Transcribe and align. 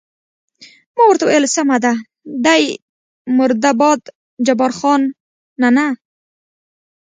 ما 0.95 1.03
ورته 1.07 1.23
وویل: 1.25 1.45
سمه 1.55 1.77
ده، 1.83 1.93
دی 2.45 2.63
مرده 3.37 3.71
باد، 3.79 4.01
جبار 4.45 4.71
خان: 4.79 5.01
نه، 5.61 5.69
نه. 5.75 5.85